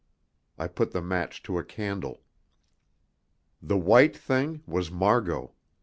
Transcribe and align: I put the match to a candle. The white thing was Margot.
I 0.57 0.67
put 0.67 0.93
the 0.93 1.01
match 1.03 1.43
to 1.43 1.59
a 1.59 1.63
candle. 1.63 2.23
The 3.61 3.77
white 3.77 4.17
thing 4.17 4.63
was 4.65 4.89
Margot. 4.89 5.53